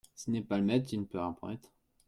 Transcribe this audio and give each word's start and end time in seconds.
S'il 0.15 0.33
n'est 0.33 0.41
pas 0.41 0.57
le 0.57 0.63
maître, 0.63 0.89
il 0.93 1.01
ne 1.01 1.05
peut 1.05 1.19
rien 1.19 1.31
promettre. 1.31 1.69